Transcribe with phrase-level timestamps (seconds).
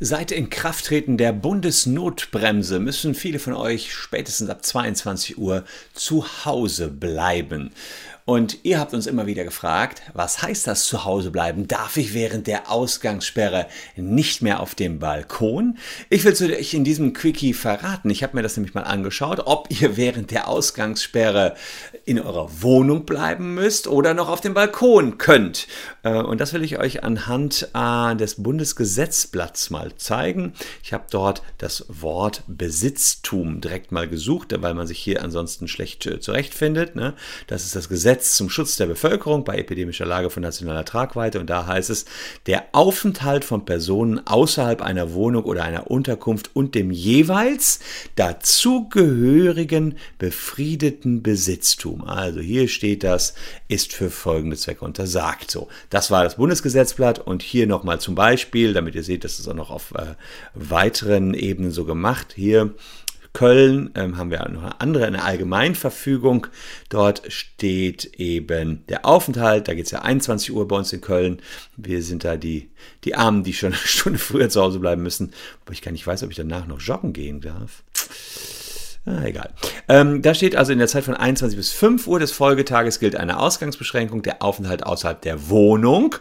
[0.00, 7.70] Seit Inkrafttreten der Bundesnotbremse müssen viele von euch spätestens ab 22 Uhr zu Hause bleiben.
[8.26, 11.68] Und ihr habt uns immer wieder gefragt, was heißt das zu Hause bleiben?
[11.68, 13.66] Darf ich während der Ausgangssperre
[13.96, 15.76] nicht mehr auf dem Balkon?
[16.08, 18.08] Ich will es euch in diesem Quickie verraten.
[18.08, 21.54] Ich habe mir das nämlich mal angeschaut, ob ihr während der Ausgangssperre
[22.06, 25.66] in eurer Wohnung bleiben müsst oder noch auf dem Balkon könnt.
[26.02, 30.54] Äh, und das will ich euch anhand äh, des Bundesgesetzblatts mal zeigen.
[30.82, 36.06] Ich habe dort das Wort Besitztum direkt mal gesucht, weil man sich hier ansonsten schlecht
[36.06, 36.96] äh, zurechtfindet.
[36.96, 37.12] Ne?
[37.48, 41.40] Das ist das Gesetz Gesetz zum Schutz der Bevölkerung bei epidemischer Lage von nationaler Tragweite
[41.40, 42.04] und da heißt es,
[42.46, 47.80] der Aufenthalt von Personen außerhalb einer Wohnung oder einer Unterkunft und dem jeweils
[48.14, 52.04] dazugehörigen befriedeten Besitztum.
[52.04, 53.34] Also hier steht das,
[53.66, 55.50] ist für folgende Zwecke untersagt.
[55.50, 59.48] So, das war das Bundesgesetzblatt und hier nochmal zum Beispiel, damit ihr seht, dass es
[59.48, 60.14] auch noch auf äh,
[60.54, 62.34] weiteren Ebenen so gemacht.
[62.36, 62.74] Hier
[63.34, 66.46] Köln ähm, haben wir noch eine andere, eine Allgemeinverfügung.
[66.88, 69.68] Dort steht eben der Aufenthalt.
[69.68, 71.42] Da geht es ja 21 Uhr bei uns in Köln.
[71.76, 72.70] Wir sind da die,
[73.02, 75.32] die Armen, die schon eine Stunde früher zu Hause bleiben müssen.
[75.64, 77.82] Aber ich gar nicht weiß, ob ich danach noch joggen gehen darf.
[79.04, 79.52] Ah, egal.
[79.88, 83.16] Ähm, da steht also in der Zeit von 21 bis 5 Uhr des Folgetages gilt
[83.16, 86.14] eine Ausgangsbeschränkung, der Aufenthalt außerhalb der Wohnung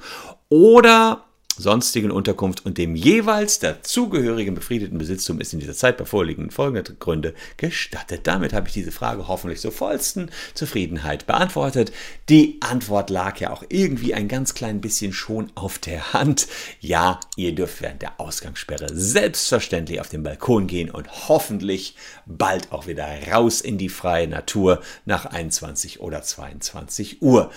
[0.50, 1.24] oder
[1.58, 6.98] sonstigen Unterkunft und dem jeweils dazugehörigen befriedeten Besitztum ist in dieser Zeit bei vorliegenden folgenden
[7.00, 8.22] Gründe gestattet.
[8.24, 11.92] Damit habe ich diese Frage hoffentlich zur vollsten Zufriedenheit beantwortet.
[12.30, 16.48] Die Antwort lag ja auch irgendwie ein ganz klein bisschen schon auf der Hand.
[16.80, 22.88] Ja, ihr dürft während der Ausgangssperre selbstverständlich auf den Balkon gehen und hoffentlich bald auch
[22.88, 27.52] wieder raus in die freie Natur nach 21 oder 22 Uhr.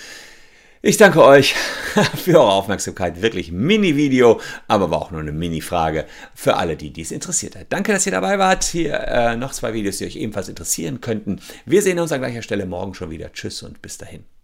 [0.86, 1.52] Ich danke euch
[2.16, 3.20] für eure Aufmerksamkeit.
[3.20, 7.66] Wirklich Mini-Video, aber war auch nur eine Mini-Frage für alle, die dies interessiert hat.
[7.70, 8.62] Danke, dass ihr dabei wart.
[8.62, 11.40] Hier äh, noch zwei Videos, die euch ebenfalls interessieren könnten.
[11.64, 13.32] Wir sehen uns an gleicher Stelle morgen schon wieder.
[13.32, 14.35] Tschüss und bis dahin.